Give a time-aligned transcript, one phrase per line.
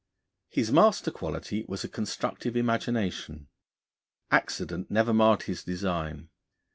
[0.49, 3.49] His master quality was a constructive imagination.
[4.31, 6.29] Accident never marred his design.